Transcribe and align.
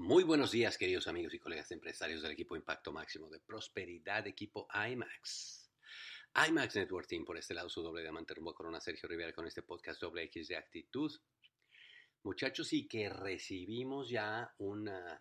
Muy 0.00 0.22
buenos 0.22 0.52
días, 0.52 0.78
queridos 0.78 1.08
amigos 1.08 1.34
y 1.34 1.40
colegas 1.40 1.72
empresarios 1.72 2.22
del 2.22 2.30
equipo 2.30 2.54
Impacto 2.54 2.92
Máximo 2.92 3.28
de 3.28 3.40
Prosperidad, 3.40 4.28
equipo 4.28 4.68
IMAX. 4.72 5.72
IMAX 6.48 6.76
Network 6.76 7.08
Team, 7.08 7.24
por 7.24 7.36
este 7.36 7.52
lado, 7.52 7.68
su 7.68 7.82
doble 7.82 8.02
diamante 8.02 8.32
rumbo 8.32 8.54
Corona, 8.54 8.80
Sergio 8.80 9.08
Rivera, 9.08 9.32
con 9.32 9.48
este 9.48 9.62
podcast 9.62 10.00
doble 10.00 10.22
X 10.22 10.46
de 10.46 10.56
actitud. 10.56 11.10
Muchachos, 12.22 12.72
y 12.74 12.86
que 12.86 13.08
recibimos 13.08 14.08
ya 14.08 14.54
una, 14.58 15.20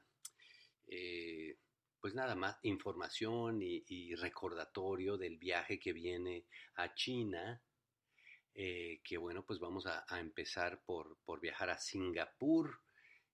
eh, 0.86 1.58
pues 2.00 2.14
nada 2.14 2.36
más, 2.36 2.60
información 2.62 3.60
y, 3.64 4.14
recordatorio 4.14 5.18
del 5.18 5.40
viaje 5.40 5.80
que 5.80 5.92
viene 5.92 6.46
a 6.76 6.94
China, 6.94 7.60
eh, 8.54 9.02
que 9.04 9.18
bueno, 9.18 9.44
pues 9.44 9.60
vamos 9.60 9.88
a, 9.88 10.06
empezar 10.20 10.84
por, 10.86 11.18
por 11.26 11.42
viajar 11.42 11.72
a 11.72 11.80
Singapur 11.80 12.80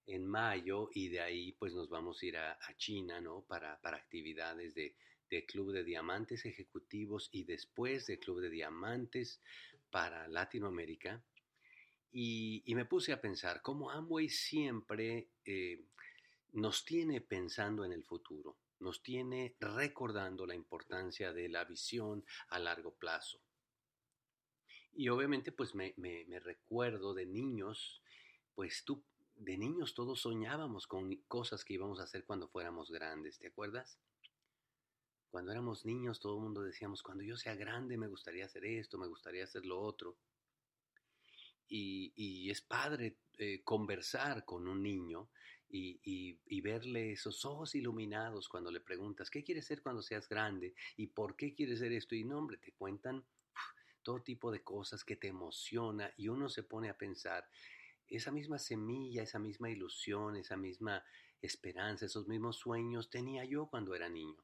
en 0.06 0.26
mayo 0.28 0.90
y 0.94 1.10
de 1.10 1.22
ahí 1.22 1.52
pues 1.54 1.74
nos 1.74 1.90
vamos 1.90 2.22
a 2.22 2.26
ir 2.26 2.38
a, 2.38 2.58
China, 2.78 3.22
¿no? 3.22 3.46
Para, 3.46 3.80
para 3.82 3.98
actividades 3.98 4.74
de, 4.76 4.96
Club 5.48 5.72
de 5.72 5.84
Diamantes 5.84 6.46
Ejecutivos 6.46 7.30
y 7.32 7.44
después 7.44 8.06
de 8.06 8.20
Club 8.20 8.40
de 8.40 8.52
Diamantes 8.52 9.42
para 9.90 10.28
Latinoamérica. 10.28 11.24
Y, 12.12 12.64
me 12.68 12.86
puse 12.86 13.14
a 13.14 13.20
pensar 13.20 13.64
cómo 13.64 13.90
Amway 13.90 14.30
siempre 14.30 15.32
eh, 15.44 15.88
nos 16.52 16.86
tiene 16.86 17.20
pensando 17.20 17.84
en 17.84 17.94
el 17.94 18.04
futuro, 18.04 18.60
nos 18.78 19.02
tiene 19.02 19.56
recordando 19.60 20.46
la 20.46 20.54
importancia 20.54 21.34
de 21.34 21.50
la 21.50 21.66
visión 21.66 22.24
a 22.50 22.60
largo 22.60 22.94
plazo. 22.94 23.42
Y 24.94 25.10
obviamente 25.10 25.52
pues 25.52 25.74
me, 25.74 25.96
me 25.98 26.40
recuerdo 26.40 27.16
de 27.16 27.26
niños, 27.26 28.04
pues 28.54 28.84
tú 28.86 29.04
de 29.44 29.58
niños 29.58 29.94
todos 29.94 30.22
soñábamos 30.22 30.88
con 30.88 31.14
cosas 31.28 31.66
que 31.66 31.74
íbamos 31.74 32.00
a 32.00 32.04
hacer 32.04 32.24
cuando 32.26 32.48
fuéramos 32.48 32.90
grandes, 32.90 33.38
¿te 33.38 33.48
acuerdas? 33.48 34.00
Cuando 35.30 35.52
éramos 35.52 35.86
niños 35.86 36.20
todo 36.20 36.38
el 36.38 36.44
mundo 36.44 36.62
decíamos, 36.62 37.04
cuando 37.04 37.24
yo 37.24 37.36
sea 37.36 37.56
grande 37.56 37.98
me 37.98 38.08
gustaría 38.08 38.46
hacer 38.46 38.66
esto, 38.66 38.98
me 38.98 39.08
gustaría 39.08 39.44
hacer 39.44 39.66
lo 39.66 39.80
otro. 39.80 40.18
Y, 41.68 42.52
es 42.52 42.62
padre 42.62 43.18
eh, 43.40 43.64
conversar 43.64 44.46
con 44.46 44.68
un 44.68 44.84
niño 44.84 45.30
y, 45.70 46.62
verle 46.62 47.14
esos 47.14 47.46
ojos 47.46 47.74
iluminados 47.74 48.48
cuando 48.48 48.72
le 48.72 48.80
preguntas, 48.80 49.30
¿qué 49.32 49.44
quieres 49.44 49.66
ser 49.66 49.82
cuando 49.82 50.04
seas 50.04 50.30
grande? 50.30 50.76
¿Y 50.98 51.08
por 51.08 51.36
qué 51.36 51.56
quieres 51.56 51.80
ser 51.80 51.92
esto? 51.92 52.16
Y 52.16 52.24
no, 52.24 52.38
hombre, 52.38 52.58
te 52.58 52.74
cuentan 52.74 53.26
todo 54.04 54.22
tipo 54.22 54.52
de 54.52 54.62
cosas 54.62 55.04
que 55.04 55.16
te 55.16 55.30
emociona 55.30 56.14
y 56.16 56.28
uno 56.28 56.48
se 56.48 56.64
pone 56.64 56.90
a 56.90 56.98
pensar, 56.98 57.50
esa 58.08 58.32
misma 58.32 58.60
semilla, 58.60 59.24
esa 59.24 59.40
misma 59.40 59.70
ilusión, 59.70 60.36
esa 60.36 60.58
misma 60.58 61.04
esperanza, 61.42 62.06
esos 62.06 62.28
mismos 62.28 62.58
sueños 62.58 63.10
tenía 63.10 63.44
yo 63.46 63.68
cuando 63.68 63.96
era 63.96 64.10
niño. 64.10 64.44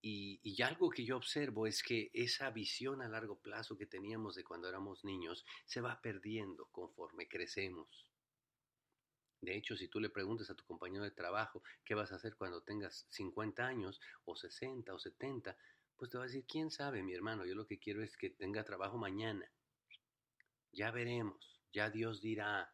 Y, 0.00 0.62
algo 0.62 0.90
que 0.90 1.04
yo 1.04 1.16
observo 1.16 1.66
es 1.66 1.82
que 1.82 2.10
esa 2.12 2.50
visión 2.50 3.02
a 3.02 3.08
largo 3.08 3.40
plazo 3.40 3.76
que 3.76 3.86
teníamos 3.86 4.36
de 4.36 4.44
cuando 4.44 4.68
éramos 4.68 5.04
niños 5.04 5.44
se 5.66 5.80
va 5.80 6.00
perdiendo 6.00 6.66
conforme 6.66 7.28
crecemos. 7.28 8.06
De 9.40 9.56
hecho, 9.56 9.76
si 9.76 9.88
tú 9.88 10.00
le 10.00 10.10
preguntas 10.10 10.50
a 10.50 10.54
tu 10.54 10.64
compañero 10.64 11.04
de 11.04 11.10
trabajo 11.10 11.62
qué 11.84 11.94
vas 11.94 12.12
a 12.12 12.16
hacer 12.16 12.36
cuando 12.36 12.62
tengas 12.62 13.06
50 13.10 13.66
años 13.66 14.00
o 14.24 14.36
60 14.36 14.92
o 14.92 14.98
70, 14.98 15.56
pues 15.96 16.10
te 16.10 16.18
va 16.18 16.24
a 16.24 16.26
decir, 16.26 16.44
¿quién 16.46 16.70
sabe, 16.70 17.02
mi 17.02 17.14
hermano? 17.14 17.44
Yo 17.44 17.54
lo 17.54 17.66
que 17.66 17.78
quiero 17.78 18.02
es 18.02 18.16
que 18.16 18.30
tenga 18.30 18.64
trabajo 18.64 18.98
mañana. 18.98 19.50
Ya 20.72 20.90
veremos 20.90 21.57
ya 21.72 21.90
Dios 21.90 22.20
dirá, 22.20 22.72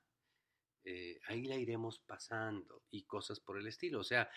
eh, 0.85 1.19
ahí 1.27 1.45
la 1.47 1.57
iremos 1.57 2.01
pasando 2.01 2.85
y 2.91 3.05
cosas 3.05 3.41
por 3.41 3.59
el 3.59 3.67
estilo. 3.67 4.01
O 4.01 4.05
sea, 4.05 4.31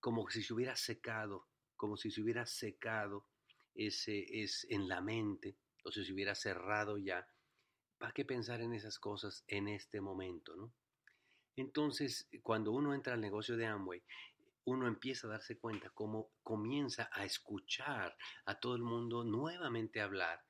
como 0.00 0.28
si 0.28 0.42
se 0.42 0.54
hubiera 0.54 0.76
secado, 0.76 1.48
como 1.76 1.96
si 1.96 2.10
se 2.10 2.22
hubiera 2.22 2.46
secado 2.46 3.26
ese 3.74 4.26
es 4.42 4.66
en 4.70 4.88
la 4.88 5.00
mente, 5.00 5.56
o 5.84 5.92
si 5.92 6.04
se 6.04 6.12
hubiera 6.12 6.34
cerrado 6.34 6.98
ya. 6.98 7.26
¿Para 7.96 8.12
qué 8.12 8.24
pensar 8.24 8.60
en 8.60 8.74
esas 8.74 8.98
cosas 8.98 9.44
en 9.46 9.68
este 9.68 10.00
momento, 10.00 10.56
no? 10.56 10.72
Entonces, 11.56 12.28
cuando 12.42 12.72
uno 12.72 12.94
entra 12.94 13.14
al 13.14 13.20
negocio 13.20 13.56
de 13.56 13.66
Amway, 13.66 14.02
uno 14.64 14.86
empieza 14.86 15.26
a 15.26 15.30
darse 15.30 15.58
cuenta 15.58 15.90
cómo 15.90 16.30
comienza 16.42 17.08
a 17.12 17.24
escuchar 17.24 18.16
a 18.44 18.60
todo 18.60 18.76
el 18.76 18.82
mundo 18.82 19.24
nuevamente 19.24 20.00
hablar 20.00 20.44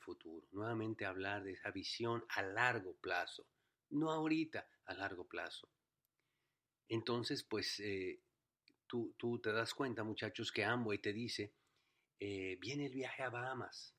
futuro, 0.00 0.48
nuevamente 0.52 1.06
hablar 1.06 1.44
de 1.44 1.52
esa 1.52 1.70
visión 1.70 2.24
a 2.30 2.42
largo 2.42 2.94
plazo, 2.96 3.46
no 3.90 4.10
ahorita, 4.10 4.68
a 4.86 4.94
largo 4.94 5.26
plazo. 5.28 5.68
Entonces, 6.88 7.44
pues 7.44 7.78
eh, 7.80 8.20
tú, 8.86 9.14
tú, 9.16 9.38
te 9.38 9.52
das 9.52 9.74
cuenta, 9.74 10.02
muchachos, 10.02 10.50
que 10.50 10.64
Amway 10.64 10.98
te 10.98 11.12
dice, 11.12 11.54
eh, 12.18 12.58
viene 12.60 12.86
el 12.86 12.92
viaje 12.92 13.22
a 13.22 13.30
Bahamas. 13.30 13.94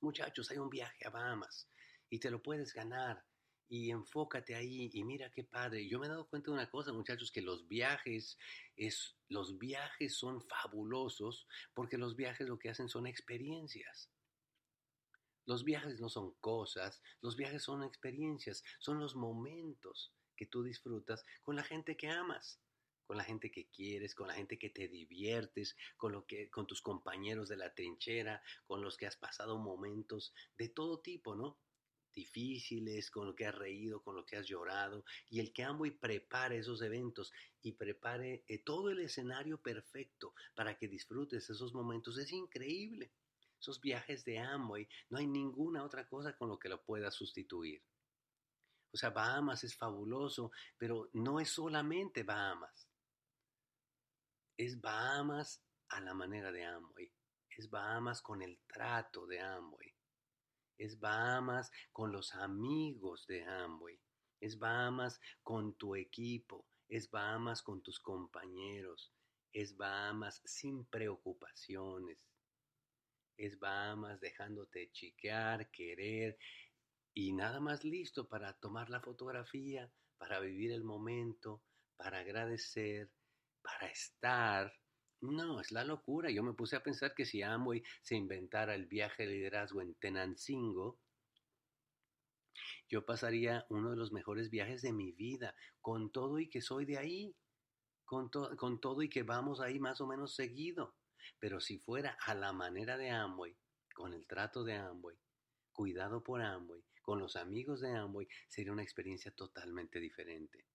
Muchachos, 0.00 0.50
hay 0.50 0.58
un 0.58 0.70
viaje 0.70 1.06
a 1.06 1.10
Bahamas 1.10 1.68
y 2.08 2.18
te 2.18 2.30
lo 2.30 2.42
puedes 2.42 2.72
ganar 2.72 3.24
y 3.68 3.90
enfócate 3.90 4.54
ahí 4.54 4.90
y 4.92 5.04
mira 5.04 5.30
qué 5.30 5.44
padre. 5.44 5.88
Yo 5.88 5.98
me 5.98 6.06
he 6.06 6.10
dado 6.10 6.28
cuenta 6.28 6.50
de 6.50 6.56
una 6.56 6.70
cosa, 6.70 6.92
muchachos, 6.92 7.32
que 7.32 7.42
los 7.42 7.66
viajes 7.66 8.38
es 8.76 9.16
los 9.28 9.58
viajes 9.58 10.16
son 10.16 10.40
fabulosos 10.42 11.48
porque 11.74 11.98
los 11.98 12.14
viajes 12.14 12.46
lo 12.46 12.58
que 12.58 12.70
hacen 12.70 12.88
son 12.88 13.06
experiencias. 13.06 14.10
Los 15.46 15.64
viajes 15.64 16.00
no 16.00 16.08
son 16.08 16.34
cosas, 16.40 17.00
los 17.22 17.36
viajes 17.36 17.62
son 17.62 17.82
experiencias, 17.82 18.62
son 18.78 18.98
los 18.98 19.16
momentos 19.16 20.12
que 20.36 20.46
tú 20.46 20.62
disfrutas 20.62 21.24
con 21.42 21.56
la 21.56 21.62
gente 21.62 21.96
que 21.96 22.08
amas, 22.08 22.60
con 23.06 23.16
la 23.16 23.24
gente 23.24 23.50
que 23.50 23.70
quieres, 23.70 24.14
con 24.14 24.28
la 24.28 24.34
gente 24.34 24.58
que 24.58 24.70
te 24.70 24.88
diviertes, 24.88 25.76
con 25.96 26.12
lo 26.12 26.26
que 26.26 26.50
con 26.50 26.66
tus 26.66 26.82
compañeros 26.82 27.48
de 27.48 27.56
la 27.56 27.72
trinchera, 27.74 28.42
con 28.66 28.82
los 28.82 28.96
que 28.96 29.06
has 29.06 29.16
pasado 29.16 29.58
momentos 29.58 30.34
de 30.58 30.68
todo 30.68 31.00
tipo, 31.00 31.34
¿no? 31.34 31.58
difíciles, 32.16 33.10
con 33.10 33.26
lo 33.26 33.34
que 33.36 33.46
has 33.46 33.54
reído, 33.54 34.02
con 34.02 34.16
lo 34.16 34.24
que 34.24 34.36
has 34.36 34.46
llorado, 34.46 35.04
y 35.28 35.38
el 35.38 35.52
que 35.52 35.66
y 35.84 35.90
prepare 35.90 36.56
esos 36.58 36.80
eventos 36.80 37.30
y 37.60 37.72
prepare 37.72 38.42
eh, 38.48 38.58
todo 38.64 38.88
el 38.90 39.00
escenario 39.00 39.60
perfecto 39.60 40.34
para 40.54 40.76
que 40.78 40.88
disfrutes 40.88 41.50
esos 41.50 41.74
momentos 41.74 42.16
es 42.18 42.32
increíble. 42.32 43.12
Esos 43.66 43.80
viajes 43.80 44.24
de 44.24 44.38
Amway, 44.38 44.88
no 45.10 45.18
hay 45.18 45.26
ninguna 45.26 45.82
otra 45.82 46.06
cosa 46.06 46.36
con 46.36 46.48
lo 46.48 46.56
que 46.56 46.68
lo 46.68 46.84
pueda 46.84 47.10
sustituir. 47.10 47.82
O 48.92 48.96
sea, 48.96 49.10
Bahamas 49.10 49.64
es 49.64 49.76
fabuloso, 49.76 50.52
pero 50.78 51.10
no 51.14 51.40
es 51.40 51.50
solamente 51.50 52.22
Bahamas. 52.22 52.88
Es 54.56 54.80
Bahamas 54.80 55.64
a 55.88 56.00
la 56.00 56.14
manera 56.14 56.52
de 56.52 56.64
Amway. 56.64 57.12
Es 57.50 57.68
Bahamas 57.68 58.22
con 58.22 58.40
el 58.40 58.60
trato 58.68 59.26
de 59.26 59.40
Amway 59.40 59.96
es 60.78 60.98
Bahamas 61.00 61.70
con 61.92 62.12
los 62.12 62.34
amigos 62.34 63.26
de 63.26 63.44
Amway, 63.44 63.98
es 64.40 64.58
Bahamas 64.58 65.20
con 65.42 65.74
tu 65.74 65.96
equipo, 65.96 66.66
es 66.88 67.10
Bahamas 67.10 67.62
con 67.62 67.82
tus 67.82 67.98
compañeros, 67.98 69.12
es 69.52 69.76
Bahamas 69.76 70.42
sin 70.44 70.84
preocupaciones, 70.86 72.18
es 73.36 73.58
Bahamas 73.58 74.20
dejándote 74.20 74.90
chiquear, 74.92 75.70
querer 75.70 76.38
y 77.14 77.32
nada 77.32 77.60
más 77.60 77.84
listo 77.84 78.28
para 78.28 78.54
tomar 78.54 78.90
la 78.90 79.00
fotografía, 79.00 79.90
para 80.18 80.40
vivir 80.40 80.72
el 80.72 80.84
momento, 80.84 81.62
para 81.96 82.20
agradecer, 82.20 83.10
para 83.62 83.88
estar 83.90 84.72
no, 85.20 85.60
es 85.60 85.72
la 85.72 85.84
locura. 85.84 86.30
Yo 86.30 86.42
me 86.42 86.52
puse 86.52 86.76
a 86.76 86.82
pensar 86.82 87.14
que 87.14 87.24
si 87.24 87.42
Amway 87.42 87.82
se 88.02 88.16
inventara 88.16 88.74
el 88.74 88.86
viaje 88.86 89.26
de 89.26 89.34
liderazgo 89.34 89.80
en 89.80 89.94
Tenancingo, 89.94 90.98
yo 92.88 93.04
pasaría 93.04 93.66
uno 93.70 93.90
de 93.90 93.96
los 93.96 94.12
mejores 94.12 94.50
viajes 94.50 94.82
de 94.82 94.92
mi 94.92 95.12
vida, 95.12 95.54
con 95.80 96.10
todo 96.10 96.38
y 96.38 96.48
que 96.48 96.60
soy 96.60 96.84
de 96.84 96.98
ahí, 96.98 97.36
con, 98.04 98.28
con 98.28 98.80
todo 98.80 99.02
y 99.02 99.08
que 99.08 99.22
vamos 99.22 99.60
ahí 99.60 99.78
más 99.80 100.00
o 100.00 100.06
menos 100.06 100.34
seguido. 100.34 100.94
Pero 101.38 101.60
si 101.60 101.78
fuera 101.78 102.16
a 102.24 102.34
la 102.34 102.52
manera 102.52 102.96
de 102.96 103.10
Amway, 103.10 103.56
con 103.94 104.14
el 104.14 104.26
trato 104.26 104.64
de 104.64 104.74
Amway, 104.74 105.16
cuidado 105.72 106.22
por 106.22 106.42
Amway, 106.42 106.82
con 107.02 107.18
los 107.18 107.36
amigos 107.36 107.80
de 107.80 107.90
Amway, 107.90 108.28
sería 108.48 108.72
una 108.72 108.82
experiencia 108.82 109.30
totalmente 109.30 110.00
diferente. 110.00 110.66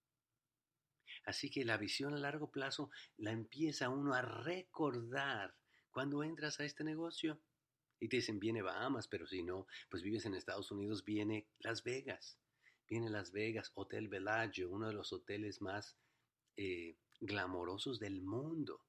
Así 1.25 1.49
que 1.49 1.65
la 1.65 1.77
visión 1.77 2.13
a 2.13 2.17
largo 2.17 2.51
plazo 2.51 2.89
la 3.17 3.31
empieza 3.31 3.89
uno 3.89 4.13
a 4.13 4.21
recordar 4.21 5.55
cuando 5.91 6.23
entras 6.23 6.59
a 6.59 6.65
este 6.65 6.83
negocio. 6.83 7.41
Y 7.99 8.09
te 8.09 8.17
dicen, 8.17 8.39
viene 8.39 8.63
Bahamas, 8.63 9.07
pero 9.07 9.27
si 9.27 9.43
no, 9.43 9.67
pues 9.89 10.01
vives 10.01 10.25
en 10.25 10.33
Estados 10.33 10.71
Unidos, 10.71 11.05
viene 11.05 11.47
Las 11.59 11.83
Vegas. 11.83 12.39
Viene 12.89 13.09
Las 13.09 13.31
Vegas, 13.31 13.71
Hotel 13.75 14.07
Bellagio, 14.07 14.69
uno 14.69 14.87
de 14.87 14.93
los 14.93 15.13
hoteles 15.13 15.61
más 15.61 15.97
eh, 16.57 16.97
glamorosos 17.19 17.99
del 17.99 18.21
mundo. 18.21 18.81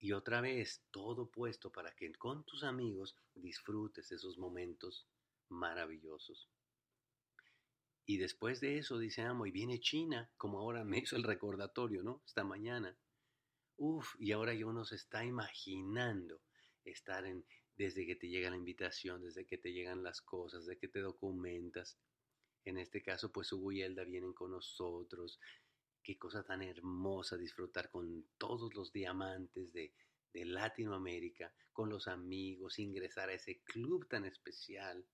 Y 0.00 0.12
otra 0.12 0.40
vez, 0.40 0.82
todo 0.90 1.30
puesto 1.30 1.70
para 1.70 1.94
que 1.94 2.10
con 2.14 2.44
tus 2.44 2.64
amigos 2.64 3.14
disfrutes 3.34 4.10
esos 4.10 4.38
momentos 4.38 5.06
maravillosos. 5.50 6.48
Y 8.06 8.16
después 8.16 8.60
de 8.60 8.78
eso, 8.78 8.98
dice 8.98 9.22
y 9.22 9.50
viene 9.50 9.78
China, 9.78 10.30
como 10.38 10.58
ahora 10.58 10.84
me 10.84 10.98
hizo 10.98 11.16
el 11.16 11.22
recordatorio, 11.22 12.02
¿no? 12.02 12.22
Esta 12.26 12.44
mañana. 12.44 12.96
Uf, 13.76 14.16
y 14.18 14.32
ahora 14.32 14.54
ya 14.54 14.66
uno 14.66 14.84
se 14.84 14.96
está 14.96 15.24
imaginando 15.24 16.40
estar 16.84 17.24
en, 17.26 17.44
desde 17.76 18.06
que 18.06 18.16
te 18.16 18.28
llega 18.28 18.50
la 18.50 18.56
invitación, 18.56 19.22
desde 19.22 19.46
que 19.46 19.58
te 19.58 19.72
llegan 19.72 20.02
las 20.02 20.22
cosas, 20.22 20.64
desde 20.64 20.80
que 20.80 20.88
te 20.88 21.00
documentas. 21.00 21.98
En 22.64 22.78
este 22.78 23.02
caso, 23.02 23.30
pues 23.32 23.52
Hugo 23.52 23.70
y 23.72 23.82
vienen 24.06 24.32
con 24.32 24.50
nosotros. 24.50 25.38
Qué 26.02 26.18
cosa 26.18 26.42
tan 26.42 26.62
hermosa 26.62 27.36
disfrutar 27.36 27.90
con 27.90 28.24
todos 28.38 28.74
los 28.74 28.92
diamantes 28.92 29.72
de, 29.72 29.94
Latinoamérica, 30.32 31.52
con 31.72 31.90
los 31.90 32.06
amigos, 32.06 32.78
ingresar 32.78 33.28
a 33.28 33.34
ese 33.34 33.62
club 33.64 34.06
tan 34.08 34.24
especial, 34.24 35.04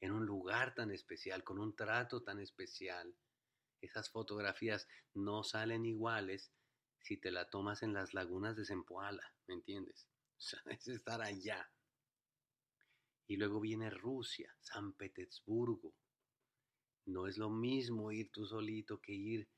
en 0.00 0.12
un 0.12 0.26
lugar 0.26 0.74
tan 0.74 0.90
especial, 0.90 1.42
con 1.42 1.58
un 1.58 1.74
trato 1.74 2.22
tan 2.22 2.40
especial. 2.40 3.14
Esas 3.80 4.10
fotografías 4.10 4.86
no 5.14 5.42
salen 5.44 5.86
iguales 5.86 6.52
si 7.00 7.16
te 7.16 7.30
la 7.30 7.48
tomas 7.48 7.82
en 7.82 7.94
las 7.94 8.12
lagunas 8.12 8.54
de 8.56 8.66
Zempoala, 8.66 9.34
¿me 9.46 9.54
entiendes? 9.54 10.06
O 10.40 10.42
sea, 10.42 10.62
es 10.70 10.88
estar 10.88 11.20
allá. 11.20 11.70
Y 13.26 13.36
luego 13.36 13.60
viene 13.60 13.90
Rusia, 13.90 14.56
San 14.60 14.94
Petersburgo. 14.94 15.94
No 17.04 17.26
es 17.26 17.36
lo 17.36 17.50
mismo 17.50 18.10
ir 18.10 18.30
tú 18.30 18.46
solito 18.46 19.00
que 19.02 19.12
ir 19.12 19.48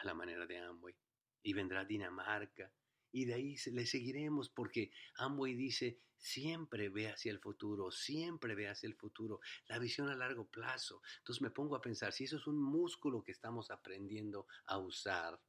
a 0.00 0.04
la 0.04 0.14
manera 0.14 0.46
de 0.46 0.58
Amway. 0.58 0.94
Y 1.42 1.52
vendrá 1.52 1.84
Dinamarca. 1.84 2.72
Y 3.12 3.24
de 3.24 3.34
ahí 3.34 3.56
le 3.72 3.86
seguiremos 3.86 4.50
porque 4.50 4.90
Amway 5.16 5.54
dice, 5.54 6.00
siempre 6.18 6.88
ve 6.88 7.08
hacia 7.08 7.30
el 7.30 7.38
futuro, 7.38 7.90
siempre 7.90 8.54
ve 8.54 8.68
hacia 8.68 8.88
el 8.88 8.96
futuro, 8.96 9.40
la 9.68 9.78
visión 9.78 10.08
a 10.08 10.16
largo 10.16 10.46
plazo. 10.46 11.02
Entonces 11.18 11.42
me 11.42 11.50
pongo 11.50 11.76
a 11.76 11.80
pensar, 11.80 12.12
si 12.12 12.24
eso 12.24 12.36
es 12.36 12.46
un 12.46 12.60
músculo 12.60 13.22
que 13.22 13.32
estamos 13.32 13.70
aprendiendo 13.70 14.46
a 14.66 14.78
usar 14.78 15.40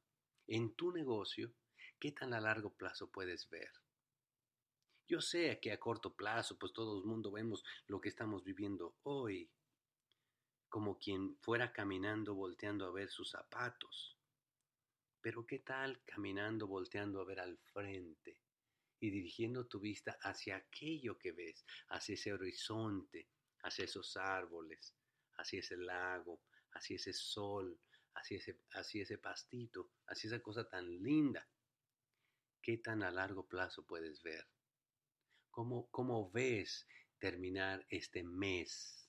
en 0.46 0.74
tu 0.74 0.92
negocio, 0.92 1.52
¿qué 1.98 2.12
tan 2.12 2.32
a 2.32 2.40
largo 2.40 2.72
plazo 2.74 3.10
puedes 3.10 3.48
ver? 3.48 3.70
Yo 5.08 5.20
sé 5.20 5.58
que 5.60 5.72
a 5.72 5.80
corto 5.80 6.14
plazo, 6.14 6.58
pues 6.58 6.72
todo 6.72 6.98
el 6.98 7.04
mundo 7.04 7.32
vemos 7.32 7.64
lo 7.86 8.00
que 8.00 8.10
estamos 8.10 8.44
viviendo 8.44 8.96
hoy, 9.04 9.50
como 10.68 10.98
quien 10.98 11.38
fuera 11.40 11.72
caminando 11.72 12.34
volteando 12.34 12.86
a 12.86 12.92
ver 12.92 13.10
sus 13.10 13.30
zapatos. 13.30 14.17
Pero 15.28 15.44
¿qué 15.44 15.58
tal 15.58 16.02
caminando 16.06 16.66
volteando 16.66 17.20
a 17.20 17.24
ver 17.26 17.40
al 17.40 17.58
frente 17.58 18.40
y 18.98 19.10
dirigiendo 19.10 19.66
tu 19.66 19.78
vista 19.78 20.18
hacia 20.22 20.56
aquello 20.56 21.18
que 21.18 21.32
ves, 21.32 21.66
hacia 21.90 22.14
ese 22.14 22.32
horizonte, 22.32 23.28
hacia 23.62 23.84
esos 23.84 24.16
árboles, 24.16 24.96
hacia 25.34 25.60
ese 25.60 25.76
lago, 25.76 26.40
hacia 26.72 26.96
ese 26.96 27.12
sol, 27.12 27.78
hacia 28.14 28.38
ese, 28.38 28.58
hacia 28.70 29.02
ese 29.02 29.18
pastito, 29.18 29.90
hacia 30.06 30.28
esa 30.28 30.40
cosa 30.40 30.66
tan 30.66 30.86
linda? 31.02 31.46
¿Qué 32.62 32.78
tan 32.78 33.02
a 33.02 33.10
largo 33.10 33.46
plazo 33.46 33.84
puedes 33.84 34.22
ver? 34.22 34.48
¿Cómo, 35.50 36.30
ves 36.32 36.88
terminar 37.18 37.84
este 37.90 38.24
mes? 38.24 39.07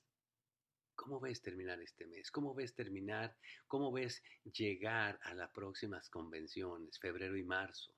¿Cómo 1.00 1.22
ves 1.22 1.42
terminar 1.42 1.80
este 1.80 2.06
mes? 2.08 2.30
¿Cómo 2.30 2.54
ves 2.54 2.76
terminar? 2.76 3.34
¿Cómo 3.68 3.90
ves 3.90 4.22
llegar 4.44 5.18
a 5.24 5.34
las 5.34 5.50
próximas 5.52 6.10
convenciones, 6.10 7.00
febrero 7.00 7.38
y 7.38 7.44
marzo? 7.46 7.96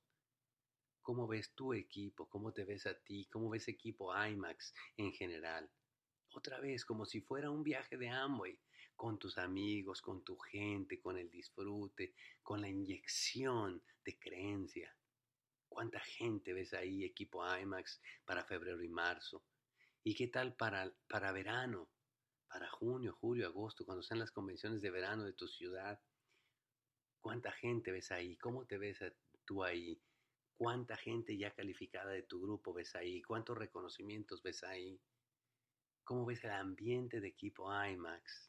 ¿Cómo 1.02 1.26
ves 1.26 1.52
tu 1.52 1.74
equipo? 1.74 2.28
¿Cómo 2.28 2.52
te 2.52 2.64
ves 2.64 2.86
a 2.86 2.94
ti? 2.94 3.26
¿Cómo 3.26 3.50
ves 3.50 3.66
equipo 3.66 4.14
IMAX 4.16 4.72
en 4.96 5.12
general? 5.12 5.68
Otra 6.30 6.60
vez, 6.60 6.84
como 6.84 7.04
si 7.04 7.20
fuera 7.20 7.50
un 7.50 7.64
viaje 7.64 7.96
de 7.96 8.08
Amway, 8.08 8.56
con 8.94 9.18
tus 9.18 9.36
amigos, 9.36 10.00
con 10.00 10.22
tu 10.22 10.38
gente, 10.38 11.00
con 11.00 11.18
el 11.18 11.28
disfrute, 11.28 12.14
con 12.40 12.60
la 12.60 12.68
inyección 12.68 13.82
de 14.04 14.16
creencia. 14.16 14.96
¿Cuánta 15.68 15.98
gente 15.98 16.52
ves 16.52 16.72
ahí, 16.72 17.04
equipo 17.04 17.44
IMAX, 17.44 18.00
para 18.24 18.44
febrero 18.44 18.80
y 18.80 18.88
marzo? 18.88 19.44
¿Y 20.04 20.14
qué 20.14 20.28
tal 20.28 20.54
para, 20.54 20.94
para 21.08 21.32
verano? 21.32 21.90
Para 22.52 22.68
junio, 22.68 23.14
julio, 23.14 23.46
agosto, 23.46 23.86
cuando 23.86 24.02
sean 24.02 24.20
las 24.20 24.30
convenciones 24.30 24.82
de 24.82 24.90
verano 24.90 25.24
de 25.24 25.32
tu 25.32 25.48
ciudad. 25.48 25.98
¿Cuánta 27.18 27.50
gente 27.50 27.90
ves 27.90 28.12
ahí? 28.12 28.36
¿Cómo 28.36 28.66
te 28.66 28.76
ves 28.76 28.98
tú 29.46 29.64
ahí? 29.64 29.98
¿Cuánta 30.58 30.98
gente 30.98 31.38
ya 31.38 31.54
calificada 31.54 32.10
de 32.10 32.24
tu 32.24 32.42
grupo 32.42 32.74
ves 32.74 32.94
ahí? 32.94 33.22
¿Cuántos 33.22 33.56
reconocimientos 33.56 34.42
ves 34.42 34.62
ahí? 34.64 35.00
¿Cómo 36.04 36.26
ves 36.26 36.44
el 36.44 36.50
ambiente 36.50 37.22
de 37.22 37.28
equipo 37.28 37.72
IMAX? 37.72 38.46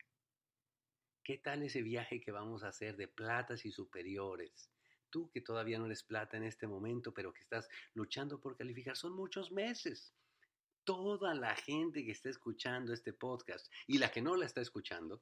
¿Qué 1.23 1.38
tal 1.38 1.63
ese 1.63 1.81
viaje 1.81 2.19
que 2.19 2.33
vamos 2.33 2.65
a 2.65 2.67
hacer 2.67 2.97
de 2.97 3.07
platas 3.07 3.65
y 3.65 3.71
superiores? 3.71 4.69
tú 5.13 5.29
que 5.29 5.41
todavía 5.41 5.77
no 5.77 5.85
eres 5.85 6.01
plata 6.01 6.38
en 6.38 6.44
este 6.44 6.65
momento, 6.65 7.13
pero 7.13 7.31
que 7.31 7.41
estás 7.41 7.69
luchando 7.94 8.41
por 8.41 8.57
calificar, 8.57 8.97
son 8.97 9.13
muchos 9.13 9.51
meses. 9.51 10.11
Toda 10.83 11.33
la 11.33 11.56
gente 11.56 12.03
que 12.03 12.12
está 12.12 12.30
escuchando 12.30 12.94
este 12.94 13.13
podcast 13.13 13.71
y 13.88 13.97
la 13.97 14.12
que 14.12 14.21
no 14.21 14.35
la 14.35 14.45
está 14.45 14.62
escuchando, 14.62 15.21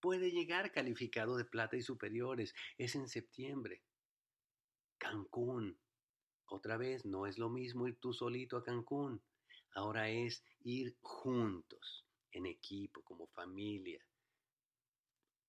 puede 0.00 0.30
llegar 0.32 0.72
calificado 0.72 1.36
de 1.36 1.44
plata 1.44 1.76
y 1.76 1.82
superiores. 1.82 2.54
Es 2.78 2.94
en 2.94 3.08
septiembre. 3.08 3.82
Cancún. 4.98 5.78
Otra 6.46 6.76
vez, 6.76 7.04
no 7.04 7.26
es 7.26 7.38
lo 7.38 7.48
mismo 7.48 7.86
ir 7.86 7.96
tú 8.00 8.12
solito 8.12 8.56
a 8.56 8.64
Cancún. 8.64 9.22
Ahora 9.74 10.08
es 10.10 10.44
ir 10.62 10.96
juntos, 11.00 12.04
en 12.32 12.46
equipo, 12.46 13.02
como 13.02 13.28
familia, 13.28 14.04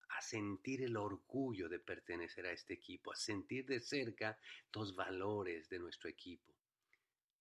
a 0.09 0.21
sentir 0.21 0.83
el 0.83 0.97
orgullo 0.97 1.69
de 1.69 1.79
pertenecer 1.79 2.45
a 2.45 2.51
este 2.51 2.73
equipo, 2.73 3.11
a 3.11 3.15
sentir 3.15 3.65
de 3.65 3.79
cerca 3.79 4.37
los 4.73 4.95
valores 4.95 5.69
de 5.69 5.79
nuestro 5.79 6.09
equipo, 6.09 6.53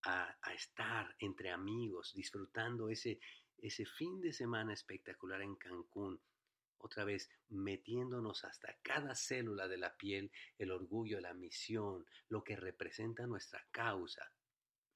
a, 0.04 0.36
estar 0.54 1.14
entre 1.18 1.50
amigos, 1.50 2.12
disfrutando 2.14 2.88
ese, 2.88 3.20
ese 3.58 3.84
fin 3.84 4.20
de 4.20 4.32
semana 4.32 4.72
espectacular 4.72 5.42
en 5.42 5.56
Cancún, 5.56 6.20
otra 6.78 7.04
vez 7.04 7.30
metiéndonos 7.48 8.44
hasta 8.44 8.74
cada 8.82 9.14
célula 9.14 9.68
de 9.68 9.76
la 9.76 9.96
piel 9.96 10.32
el 10.58 10.70
orgullo, 10.70 11.20
la 11.20 11.34
misión, 11.34 12.06
lo 12.28 12.42
que 12.42 12.56
representa 12.56 13.26
nuestra 13.26 13.66
causa. 13.70 14.32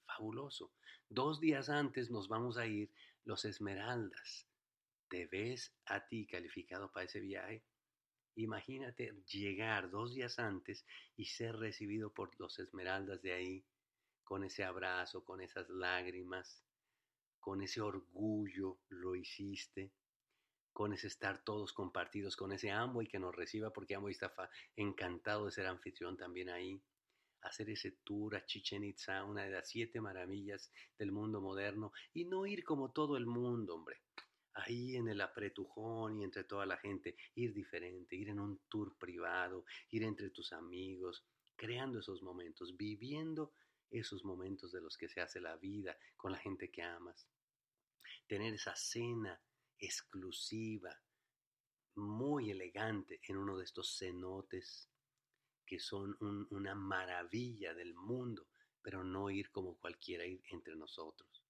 Fabuloso. 0.06 0.72
Dos 1.08 1.40
días 1.40 1.68
antes 1.68 2.10
nos 2.10 2.28
vamos 2.28 2.56
a 2.56 2.66
ir 2.66 2.90
los 3.24 3.44
Esmeraldas, 3.44 4.48
¿Te 5.08 5.26
ves 5.26 5.72
a 5.86 6.06
ti 6.08 6.26
calificado 6.26 6.90
para 6.90 7.06
ese 7.06 7.20
viaje? 7.20 7.62
Imagínate 8.36 9.12
llegar 9.26 9.90
dos 9.90 10.12
días 10.12 10.38
antes 10.38 10.84
y 11.16 11.26
ser 11.26 11.56
recibido 11.56 12.12
por 12.12 12.38
los 12.40 12.58
esmeraldas 12.58 13.22
de 13.22 13.32
ahí, 13.32 13.64
con 14.24 14.44
ese 14.44 14.64
abrazo, 14.64 15.24
con 15.24 15.40
esas 15.40 15.68
lágrimas, 15.68 16.64
con 17.38 17.62
ese 17.62 17.80
orgullo, 17.80 18.80
lo 18.88 19.14
hiciste, 19.14 19.92
con 20.72 20.92
ese 20.92 21.06
estar 21.06 21.44
todos 21.44 21.72
compartidos, 21.72 22.36
con 22.36 22.52
ese 22.52 22.70
Amway 22.70 23.06
que 23.06 23.18
nos 23.18 23.34
reciba, 23.34 23.72
porque 23.72 23.94
Amway 23.94 24.12
está 24.12 24.32
encantado 24.76 25.46
de 25.46 25.52
ser 25.52 25.66
anfitrión 25.66 26.16
también 26.16 26.48
ahí 26.48 26.82
hacer 27.42 27.68
ese 27.68 27.98
tour 28.04 28.36
a 28.36 28.44
Chichen 28.46 28.84
Itza, 28.84 29.22
una 29.22 29.44
de 29.44 29.50
las 29.50 29.68
siete 29.68 30.00
maravillas 30.00 30.72
del 30.98 31.12
mundo 31.12 31.42
moderno, 31.42 31.92
y 32.14 32.24
no 32.24 32.46
ir 32.46 32.64
como 32.64 32.90
todo 32.90 33.18
el 33.18 33.26
mundo, 33.26 33.74
hombre 33.74 34.00
ahí 34.54 34.96
en 34.96 35.08
el 35.08 35.20
apretujón 35.20 36.20
y 36.20 36.24
entre 36.24 36.44
toda 36.44 36.64
la 36.66 36.76
gente, 36.76 37.16
ir 37.34 37.52
diferente, 37.52 38.16
ir 38.16 38.28
en 38.28 38.38
un 38.38 38.60
tour 38.68 38.96
privado, 38.96 39.64
ir 39.90 40.04
entre 40.04 40.30
tus 40.30 40.52
amigos, 40.52 41.24
creando 41.56 41.98
esos 41.98 42.22
momentos, 42.22 42.76
viviendo 42.76 43.52
esos 43.90 44.24
momentos 44.24 44.72
de 44.72 44.80
los 44.80 44.96
que 44.96 45.08
se 45.08 45.20
hace 45.20 45.40
la 45.40 45.56
vida 45.56 45.96
con 46.16 46.32
la 46.32 46.38
gente 46.38 46.70
que 46.70 46.82
amas. 46.82 47.28
Tener 48.26 48.54
esa 48.54 48.74
cena 48.74 49.40
exclusiva, 49.78 50.98
muy 51.96 52.50
elegante 52.50 53.20
en 53.28 53.36
uno 53.36 53.56
de 53.56 53.64
estos 53.64 53.98
cenotes 53.98 54.88
que 55.66 55.78
son 55.78 56.16
una 56.50 56.74
maravilla 56.74 57.72
del 57.74 57.94
mundo, 57.94 58.48
pero 58.82 59.02
no 59.02 59.30
ir 59.30 59.50
como 59.50 59.78
cualquiera, 59.78 60.26
ir 60.26 60.42
entre 60.50 60.76
nosotros. 60.76 61.42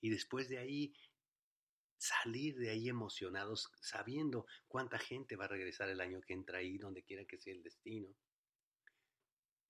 Y 0.00 0.10
después 0.10 0.48
de 0.48 0.58
ahí 0.58 0.94
salir 1.98 2.56
de 2.58 2.70
ahí 2.70 2.88
emocionados, 2.88 3.70
sabiendo 3.80 4.46
cuánta 4.68 4.98
gente 4.98 5.36
va 5.36 5.46
a 5.46 5.48
regresar 5.48 5.88
el 5.88 6.00
año 6.00 6.20
que 6.20 6.34
entra 6.34 6.58
ahí, 6.58 6.78
donde 6.78 7.02
quiera 7.02 7.24
que 7.24 7.38
sea 7.38 7.54
el 7.54 7.62
destino. 7.62 8.14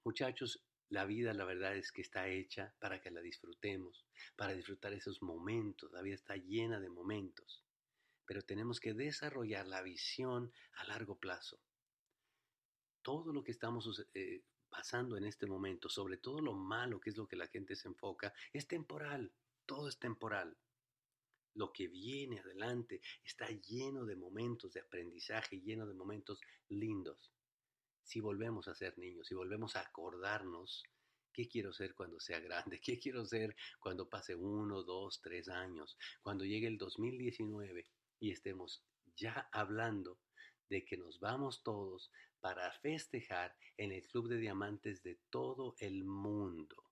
Muchachos, 0.05 0.65
la 0.89 1.05
vida 1.05 1.33
la 1.35 1.45
verdad 1.45 1.77
es 1.77 1.91
que 1.91 2.03
está 2.03 2.29
hecha 2.29 2.75
para 2.79 3.01
que 3.01 3.11
la 3.11 3.21
disfrutemos, 3.21 4.07
para 4.37 4.55
disfrutar 4.55 4.93
esos 4.93 5.21
momentos. 5.23 5.91
La 5.93 6.03
vida 6.03 6.15
está 6.15 6.37
llena 6.37 6.79
de 6.81 6.89
momentos, 6.89 7.65
pero 8.25 8.43
tenemos 8.43 8.79
que 8.79 8.95
desarrollar 8.95 9.67
la 9.67 9.83
visión 9.83 10.53
a 10.75 10.85
largo 10.85 11.19
plazo. 11.19 11.59
Todo 13.03 13.33
lo 13.33 13.43
que 13.43 13.53
estamos 13.53 14.07
eh, 14.15 14.43
pasando 14.69 15.17
en 15.17 15.25
este 15.25 15.47
momento, 15.47 15.89
sobre 15.89 16.19
todo 16.19 16.41
lo 16.41 16.55
malo, 16.55 17.01
que 17.01 17.11
es 17.11 17.17
lo 17.17 17.27
que 17.27 17.37
la 17.37 17.49
gente 17.49 17.75
se 17.77 17.89
enfoca, 17.89 18.33
es 18.53 18.67
temporal, 18.67 19.33
todo 19.65 19.89
es 19.89 19.99
temporal. 19.99 20.57
lo 21.55 21.73
que 21.73 21.89
viene 21.89 22.39
adelante 22.39 23.01
está 23.25 23.49
lleno 23.49 24.05
de 24.05 24.15
momentos 24.15 24.75
de 24.75 24.81
aprendizaje, 24.81 25.61
lleno 25.61 25.87
de 25.87 25.95
momentos 25.95 26.39
lindos. 26.69 27.33
Si 28.07 28.21
volvemos 28.21 28.69
a 28.69 28.75
ser 28.75 28.97
niños, 28.99 29.27
si 29.27 29.35
volvemos 29.35 29.77
a 29.77 29.81
acordarnos 29.81 30.85
¿Qué 31.37 31.49
quiero 31.49 31.71
ser 31.71 31.95
cuando 31.95 32.19
sea 32.19 32.41
grande? 32.41 32.81
¿Qué 32.83 32.99
quiero 32.99 33.27
ser 33.27 33.55
cuando 33.79 34.09
pase 34.09 34.35
uno, 34.35 34.83
dos, 34.83 35.21
tres 35.21 35.51
años? 35.51 35.99
Cuando 36.23 36.47
llegue 36.47 36.67
el 36.67 36.79
2019 36.79 37.87
y 38.21 38.31
estemos 38.31 38.83
ya 39.15 39.47
hablando 39.53 40.19
de 40.71 40.87
que 40.87 40.97
nos 40.97 41.21
vamos 41.21 41.63
todos 41.63 42.11
para 42.41 42.73
festejar 42.81 43.55
en 43.77 43.93
el 43.93 44.07
Club 44.07 44.29
de 44.29 44.39
Diamantes 44.39 45.03
de 45.03 45.21
todo 45.29 45.75
el 45.79 46.05
mundo. 46.05 46.83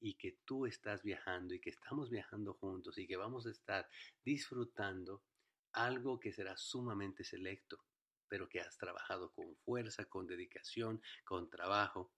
Y 0.00 0.14
que 0.14 0.38
tú 0.46 0.64
estás 0.64 1.02
viajando 1.02 1.52
y 1.52 1.60
que 1.60 1.68
estamos 1.68 2.08
viajando 2.08 2.54
juntos 2.54 2.96
y 2.96 3.06
que 3.06 3.18
vamos 3.18 3.44
a 3.44 3.50
estar 3.50 3.86
disfrutando 4.24 5.22
algo 5.72 6.18
que 6.18 6.32
será 6.32 6.56
sumamente 6.56 7.22
selecto, 7.22 7.84
pero 8.28 8.48
que 8.48 8.60
has 8.60 8.76
trabajado 8.78 9.32
con 9.32 9.56
fuerza, 9.56 10.04
con 10.06 10.26
dedicación, 10.26 11.00
con 11.24 11.48
trabajo 11.48 12.12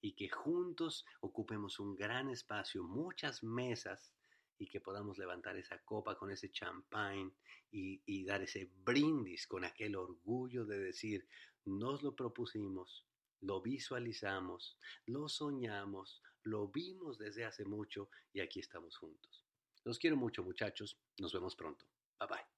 y 0.00 0.14
que 0.14 0.28
juntos 0.28 1.06
ocupemos 1.20 1.78
un 1.78 1.94
gran 1.94 2.28
espacio, 2.28 2.82
muchas 2.82 3.42
mesas 3.42 4.12
y 4.58 4.68
que 4.68 4.80
podamos 4.80 5.18
levantar 5.18 5.56
esa 5.56 5.78
copa 5.84 6.16
con 6.16 6.30
ese 6.30 6.50
champán 6.50 7.34
y, 7.70 8.24
dar 8.24 8.42
ese 8.42 8.70
brindis 8.84 9.46
con 9.46 9.64
aquel 9.64 9.96
orgullo 9.96 10.66
de 10.66 10.78
decir, 10.78 11.26
nos 11.64 12.02
lo 12.02 12.14
propusimos, 12.14 13.06
lo 13.40 13.62
visualizamos, 13.62 14.76
lo 15.06 15.28
soñamos, 15.28 16.22
lo 16.42 16.68
vimos 16.68 17.18
desde 17.18 17.44
hace 17.44 17.64
mucho 17.64 18.10
y 18.32 18.40
aquí 18.40 18.60
estamos 18.60 18.96
juntos. 18.96 19.44
Los 19.84 19.98
quiero 19.98 20.16
mucho 20.16 20.44
muchachos, 20.44 20.98
nos 21.18 21.32
vemos 21.32 21.56
pronto. 21.56 21.86
Bye 22.20 22.28
bye. 22.28 22.51